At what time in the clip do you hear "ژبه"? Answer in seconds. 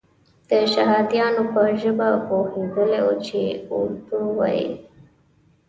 1.81-2.09